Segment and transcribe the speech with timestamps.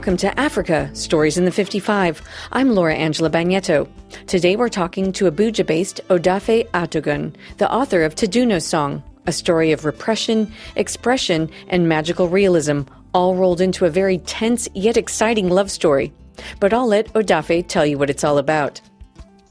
[0.00, 2.22] welcome to Africa Stories in the 55.
[2.52, 3.86] I'm Laura Angela Bagnetto.
[4.26, 9.72] Today we're talking to Abuja based Odafe Atogun, the author of Taduno Song, a story
[9.72, 12.80] of repression, expression, and magical realism,
[13.12, 16.14] all rolled into a very tense yet exciting love story.
[16.60, 18.80] But I'll let Odafe tell you what it's all about.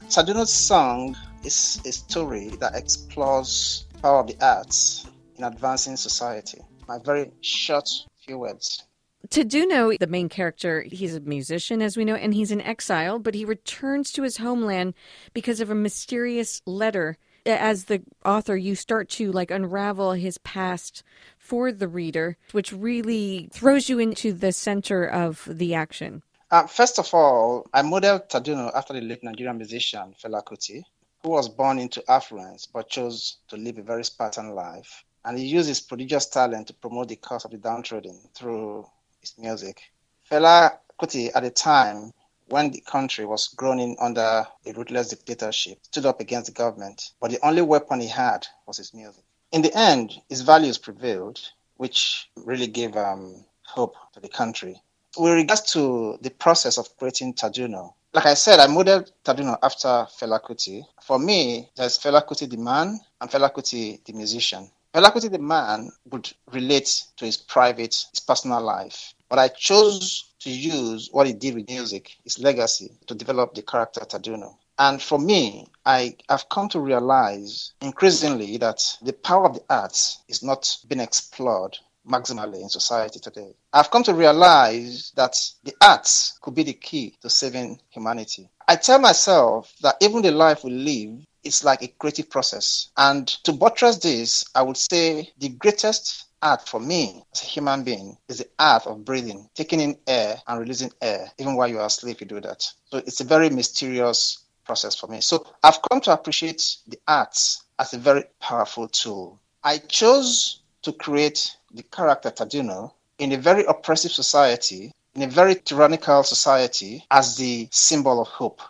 [0.08, 5.06] Taduno Song is a story that explores power of the arts
[5.36, 6.58] in advancing society.
[6.88, 7.88] My very short
[8.26, 8.82] few words.
[9.28, 13.34] Taduno, the main character, he's a musician, as we know, and he's in exile, but
[13.34, 14.94] he returns to his homeland
[15.34, 17.16] because of a mysterious letter.
[17.46, 21.02] As the author, you start to like unravel his past
[21.38, 26.22] for the reader, which really throws you into the center of the action.
[26.50, 30.82] Uh, first of all, I modeled Taduno after the late Nigerian musician Fela Kuti,
[31.22, 35.04] who was born into affluence but chose to live a very Spartan life.
[35.24, 38.86] And he used his prodigious talent to promote the cause of the downtrodden through
[39.20, 39.82] his music.
[40.30, 42.12] Fela Kuti, at the time
[42.48, 47.30] when the country was groaning under a ruthless dictatorship, stood up against the government, but
[47.30, 49.22] the only weapon he had was his music.
[49.52, 51.40] In the end, his values prevailed,
[51.76, 54.82] which really gave um, hope to the country.
[55.16, 59.88] With regards to the process of creating Taduno, like I said, I modeled Taduno after
[59.88, 60.84] Fela Kuti.
[61.02, 64.68] For me, there's Fela Kuti the man and Fela Kuti the musician.
[64.92, 69.14] Fela the man would relate to his private, his personal life.
[69.28, 73.62] But I chose to use what he did with music, his legacy, to develop the
[73.62, 74.56] character Taduno.
[74.80, 80.18] And for me, I have come to realize increasingly that the power of the arts
[80.26, 83.54] is not being explored maximally in society today.
[83.72, 88.48] I've come to realize that the arts could be the key to saving humanity.
[88.66, 92.90] I tell myself that even the life we live it's like a creative process.
[92.96, 97.84] And to buttress this, I would say the greatest art for me as a human
[97.84, 101.30] being is the art of breathing, taking in air and releasing air.
[101.38, 102.62] Even while you are asleep, you do that.
[102.90, 105.20] So it's a very mysterious process for me.
[105.20, 109.38] So I've come to appreciate the arts as a very powerful tool.
[109.64, 115.54] I chose to create the character Taduno in a very oppressive society, in a very
[115.54, 118.62] tyrannical society, as the symbol of hope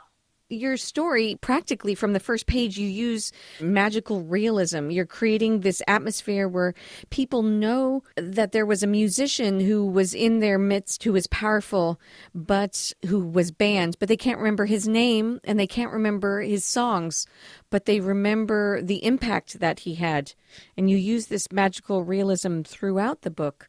[0.50, 4.90] your story, practically from the first page, you use magical realism.
[4.90, 6.74] You're creating this atmosphere where
[7.10, 12.00] people know that there was a musician who was in their midst who was powerful,
[12.34, 16.64] but who was banned, but they can't remember his name and they can't remember his
[16.64, 17.26] songs,
[17.70, 20.32] but they remember the impact that he had.
[20.76, 23.68] And you use this magical realism throughout the book.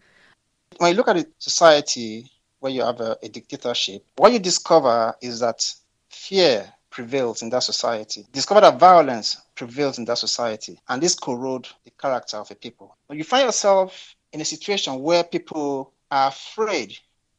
[0.77, 5.15] When you look at a society where you have a, a dictatorship, what you discover
[5.21, 5.63] is that
[6.11, 8.27] fear prevails in that society.
[8.31, 12.95] Discover that violence prevails in that society, and this corrode the character of a people.
[13.07, 16.97] When you find yourself in a situation where people are afraid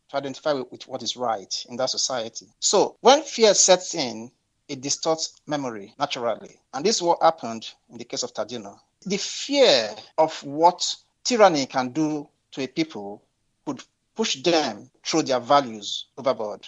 [0.08, 2.46] to identify with, what is right in that society.
[2.60, 4.30] So when fear sets in,
[4.68, 6.60] it distorts memory naturally.
[6.72, 8.78] And this is what happened in the case of Taduno.
[9.04, 13.22] The fear of what tyranny can do to a people
[13.66, 13.82] could
[14.14, 16.66] push them through their values overboard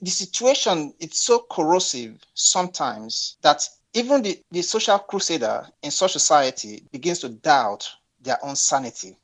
[0.00, 6.84] the situation it's so corrosive sometimes that even the, the social crusader in such society
[6.92, 7.88] begins to doubt
[8.20, 9.16] their own sanity.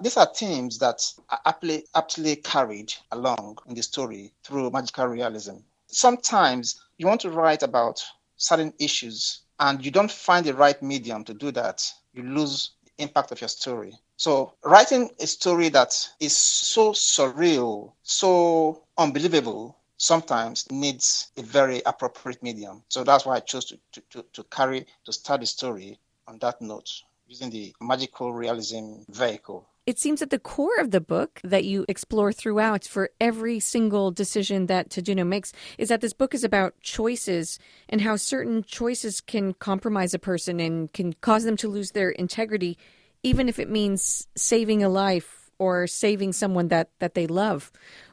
[0.00, 5.56] These are themes that are aptly, aptly carried along in the story through magical realism.
[5.86, 8.02] Sometimes you want to write about
[8.36, 11.90] certain issues and you don't find the right medium to do that.
[12.12, 13.98] You lose the impact of your story.
[14.16, 22.42] So, writing a story that is so surreal, so unbelievable, sometimes needs a very appropriate
[22.42, 22.82] medium.
[22.88, 26.38] So that's why I chose to, to, to, to carry, to start the story on
[26.38, 26.88] that note,
[27.26, 29.68] using the magical realism vehicle.
[29.86, 34.10] It seems at the core of the book that you explore throughout for every single
[34.10, 39.22] decision that Taduno makes is that this book is about choices and how certain choices
[39.22, 42.76] can compromise a person and can cause them to lose their integrity,
[43.22, 47.72] even if it means saving a life or saving someone that, that they love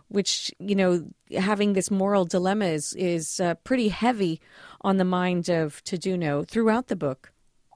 [0.09, 1.05] which you know
[1.37, 4.39] having this moral dilemma is is uh, pretty heavy
[4.81, 7.31] on the mind of Taduno throughout the book.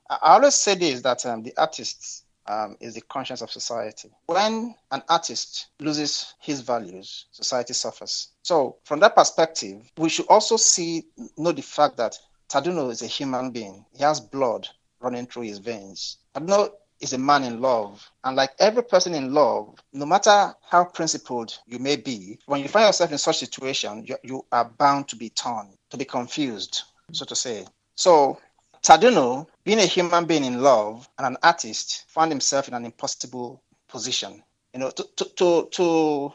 [0.09, 4.09] I always say this that um, the artist um, is the conscience of society.
[4.25, 8.29] When an artist loses his values, society suffers.
[8.41, 11.03] So, from that perspective, we should also see
[11.37, 12.17] know the fact that
[12.49, 13.85] Taduno is a human being.
[13.95, 14.67] He has blood
[14.99, 16.17] running through his veins.
[16.35, 18.09] Taduno is a man in love.
[18.23, 22.67] And like every person in love, no matter how principled you may be, when you
[22.67, 26.05] find yourself in such a situation, you, you are bound to be torn, to be
[26.05, 27.65] confused, so to say.
[27.95, 28.39] So
[28.81, 33.61] Taduno, being a human being in love and an artist, found himself in an impossible
[33.87, 34.43] position.
[34.73, 36.33] You know, to, to, to, to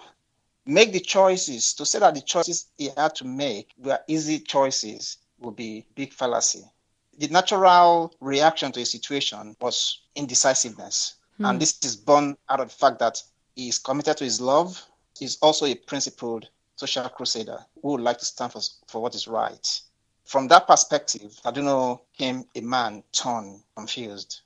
[0.66, 5.18] make the choices, to say that the choices he had to make were easy choices
[5.38, 6.64] would be big fallacy.
[7.18, 11.14] The natural reaction to a situation was indecisiveness.
[11.38, 11.46] Hmm.
[11.46, 13.22] And this is born out of the fact that
[13.54, 14.84] he is committed to his love.
[15.18, 19.28] He's also a principled social crusader who would like to stand for, for what is
[19.28, 19.80] right.
[20.24, 24.40] From that perspective, Taduno came a man torn, confused.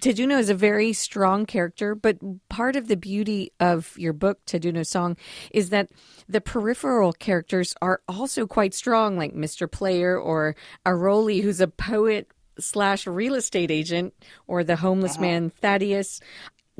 [0.00, 2.18] Taduno is a very strong character, but
[2.48, 5.16] part of the beauty of your book, Taduno Song,
[5.50, 5.90] is that
[6.28, 9.70] the peripheral characters are also quite strong, like Mr.
[9.70, 10.54] Player or
[10.86, 12.30] Aroli, who's a poet
[12.60, 14.14] slash real estate agent,
[14.46, 15.22] or the homeless uh-huh.
[15.22, 16.20] man Thaddeus.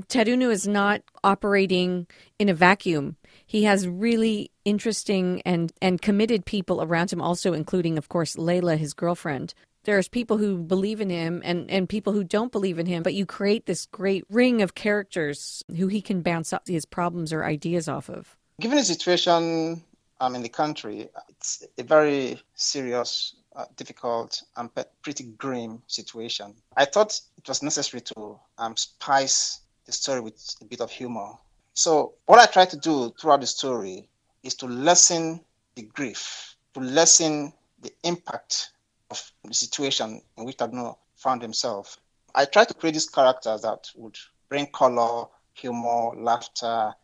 [0.03, 2.06] Taduno is not operating
[2.38, 3.17] in a vacuum.
[3.44, 8.76] He has really interesting and, and committed people around him, also including, of course, Layla,
[8.76, 9.55] his girlfriend
[9.88, 13.14] there's people who believe in him and, and people who don't believe in him, but
[13.14, 17.88] you create this great ring of characters who he can bounce his problems or ideas
[17.88, 18.37] off of.
[18.61, 19.82] Given the situation
[20.20, 24.69] um, in the country, it's a very serious, uh, difficult, and
[25.00, 26.55] pretty grim situation.
[26.76, 31.31] I thought it was necessary to um, spice the story with a bit of humor.
[31.73, 34.06] So, what I try to do throughout the story
[34.43, 35.40] is to lessen
[35.76, 38.73] the grief, to lessen the impact
[39.11, 41.99] of the situation in which Taduno found himself.
[42.35, 44.17] I tried to create these characters that would
[44.49, 46.95] bring color, humor, laughter,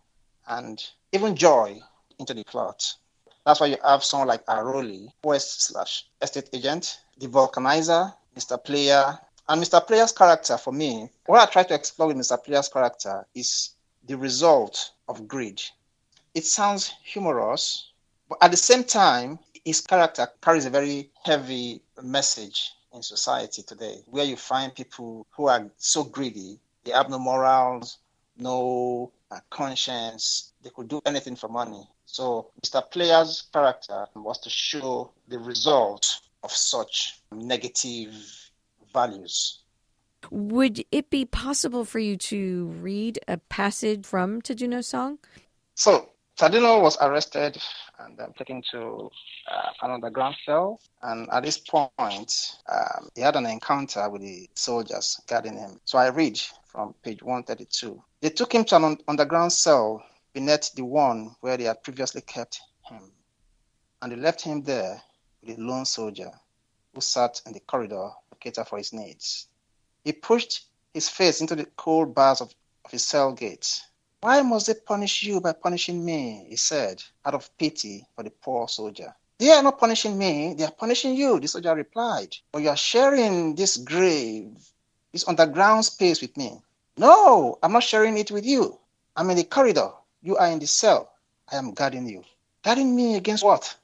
[0.46, 1.80] and even joy
[2.18, 2.94] into the plot.
[3.44, 8.62] That's why you have someone like Aroli, West slash estate agent, the vulcanizer, Mr.
[8.62, 9.18] Player,
[9.48, 9.86] and Mr.
[9.86, 12.42] Player's character for me, what I try to explore with Mr.
[12.42, 13.70] Player's character is
[14.06, 15.62] the result of greed.
[16.34, 17.90] It sounds humorous,
[18.28, 24.02] but at the same time, his character carries a very heavy message in society today,
[24.06, 27.98] where you find people who are so greedy, they have no morals,
[28.36, 31.88] no uh, conscience, they could do anything for money.
[32.04, 32.88] So Mr.
[32.90, 38.12] Player's character was to show the result of such negative
[38.92, 39.60] values.
[40.30, 45.18] Would it be possible for you to read a passage from Taduno's song?
[45.74, 47.62] So Taduno was arrested
[48.00, 49.08] and um, taken to
[49.48, 50.80] uh, an underground cell.
[51.02, 55.80] And at this point, um, he had an encounter with the soldiers guarding him.
[55.84, 58.02] So I read from page 132.
[58.20, 60.02] They took him to an underground cell
[60.32, 63.12] beneath the one where they had previously kept him.
[64.02, 65.00] And they left him there
[65.40, 66.32] with a lone soldier
[66.94, 69.46] who sat in the corridor to cater for his needs.
[70.02, 72.52] He pushed his face into the cold bars of,
[72.84, 73.80] of his cell gate
[74.24, 76.46] why must they punish you by punishing me?
[76.48, 79.14] He said, out of pity for the poor soldier.
[79.38, 82.34] They are not punishing me, they are punishing you, the soldier replied.
[82.50, 84.56] But you are sharing this grave,
[85.12, 86.58] this underground space with me.
[86.96, 88.78] No, I'm not sharing it with you.
[89.14, 89.90] I'm in the corridor.
[90.22, 91.12] You are in the cell.
[91.52, 92.24] I am guarding you.
[92.62, 93.76] Guarding me against what?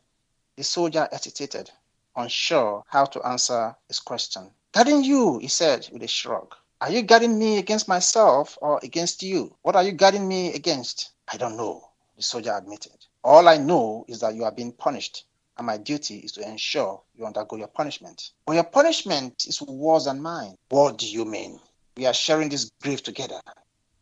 [0.57, 1.71] The soldier hesitated,
[2.17, 4.51] unsure how to answer his question.
[4.73, 6.55] Guarding you, he said with a shrug.
[6.82, 9.55] Are you guarding me against myself or against you?
[9.61, 11.11] What are you guarding me against?
[11.31, 11.87] I don't know,
[12.17, 13.05] the soldier admitted.
[13.23, 15.27] All I know is that you are being punished,
[15.59, 18.31] and my duty is to ensure you undergo your punishment.
[18.47, 20.56] But your punishment is worse than mine.
[20.71, 21.61] What do you mean?
[21.99, 23.40] We are sharing this grave together,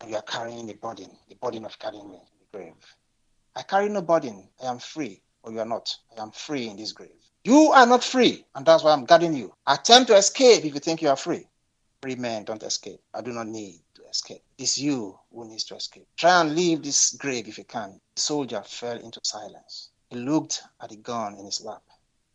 [0.01, 2.75] and you are carrying the burden, the burden of carrying me in the grave.
[3.57, 4.49] I carry no burden.
[4.63, 5.97] I am free, or you are not.
[6.17, 7.11] I am free in this grave.
[7.43, 9.53] You are not free, and that's why I'm guarding you.
[9.67, 11.49] Attempt to escape if you think you are free.
[12.01, 13.03] Free men don't escape.
[13.13, 14.45] I do not need to escape.
[14.57, 16.07] It's you who needs to escape.
[16.17, 18.01] Try and leave this grave if you can.
[18.15, 19.91] The soldier fell into silence.
[20.11, 21.83] He looked at the gun in his lap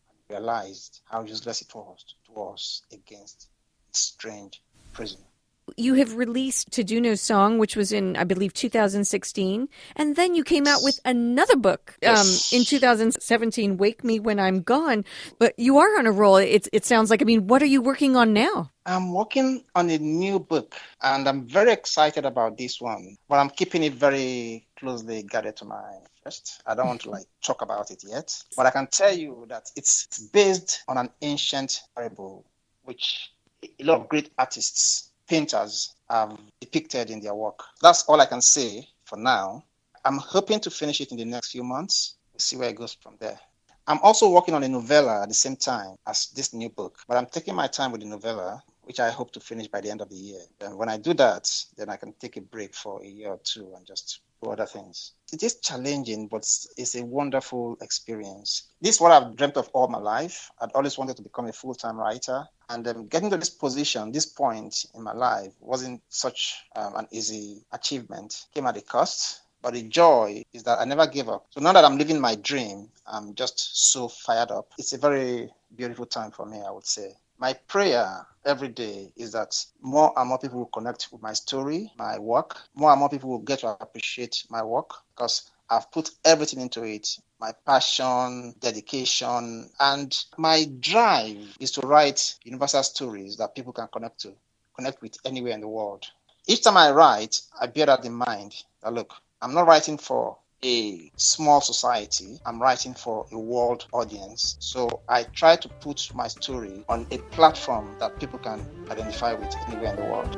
[0.10, 3.48] and realized how useless it was to us against
[3.92, 5.33] this strange prisoner
[5.78, 9.70] you have released Taduno's song, which was in, I believe, 2016.
[9.96, 14.62] And then you came out with another book um, in 2017, Wake Me When I'm
[14.62, 15.06] Gone.
[15.40, 16.38] But you are on a roll.
[16.38, 18.72] It, it sounds like, I mean, what are you working on now?
[18.86, 23.50] I'm working on a new book and I'm very excited about this one, but I'm
[23.50, 26.62] keeping it very closely guarded to my chest.
[26.66, 29.70] I don't want to like talk about it yet, but I can tell you that
[29.78, 32.46] it's based on an ancient parable,
[32.84, 33.32] which
[33.64, 37.64] a lot of great artists painters have depicted in their work.
[37.82, 39.64] That's all I can say for now.
[40.06, 42.16] I'm hoping to finish it in the next few months.
[42.34, 43.40] We'll see where it goes from there.
[43.88, 47.18] I'm also working on a novella at the same time as this new book, but
[47.18, 50.02] I'm taking my time with the novella, which I hope to finish by the end
[50.02, 50.42] of the year.
[50.62, 53.40] And when I do that, then I can take a break for a year or
[53.44, 54.22] two and just
[54.52, 55.14] other things.
[55.32, 56.44] It is challenging, but
[56.78, 58.70] it's a wonderful experience.
[58.82, 60.50] This is what I've dreamt of all my life.
[60.62, 62.46] I'd always wanted to become a full time writer.
[62.70, 67.08] And um, getting to this position, this point in my life, wasn't such um, an
[67.12, 68.46] easy achievement.
[68.54, 71.46] Came at a cost But the joy is that I never gave up.
[71.52, 74.68] So now that I'm living my dream, I'm just so fired up.
[74.78, 77.16] It's a very beautiful time for me, I would say.
[77.38, 81.92] My prayer every day is that more and more people will connect with my story,
[81.98, 82.58] my work.
[82.76, 86.84] More and more people will get to appreciate my work because I've put everything into
[86.84, 93.90] it my passion, dedication, and my drive is to write universal stories that people can
[93.92, 94.32] connect to,
[94.78, 96.06] connect with anywhere in the world.
[96.48, 100.38] Each time I write, I bear that in mind that look, I'm not writing for
[100.64, 104.56] a small society, I'm writing for a world audience.
[104.60, 109.54] So I try to put my story on a platform that people can identify with
[109.68, 110.38] anywhere in the world.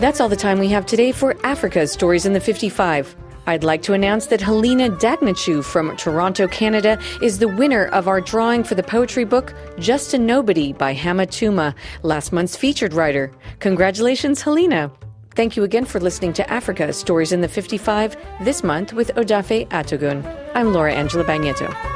[0.00, 3.14] That's all the time we have today for Africa Stories in the 55.
[3.46, 8.20] I'd like to announce that Helena Dagnachu from Toronto, Canada, is the winner of our
[8.20, 13.32] drawing for the poetry book Just a Nobody by Hama Tuma, last month's featured writer.
[13.58, 14.90] Congratulations, Helena.
[15.34, 19.66] Thank you again for listening to Africa Stories in the 55 this month with Odafe
[19.68, 20.22] Atogun.
[20.54, 21.91] I'm Laura Angela Bagnetto.